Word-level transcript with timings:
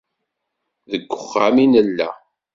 Deg 0.91 1.03
uxxam 1.15 1.55
i 1.63 1.65
nella. 1.67 2.09